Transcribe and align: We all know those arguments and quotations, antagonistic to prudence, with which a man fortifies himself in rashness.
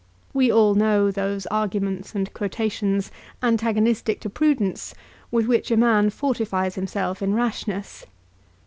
We 0.33 0.51
all 0.51 0.73
know 0.73 1.11
those 1.11 1.45
arguments 1.51 2.15
and 2.15 2.33
quotations, 2.33 3.11
antagonistic 3.43 4.19
to 4.21 4.31
prudence, 4.31 4.95
with 5.29 5.45
which 5.45 5.69
a 5.69 5.77
man 5.77 6.09
fortifies 6.09 6.73
himself 6.73 7.21
in 7.21 7.35
rashness. 7.35 8.07